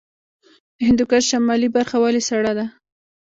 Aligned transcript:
د 0.77 0.79
هندوکش 0.87 1.23
شمالي 1.31 1.69
برخه 1.75 1.95
ولې 2.03 2.21
سړه 2.29 2.51
ده؟ 2.57 2.65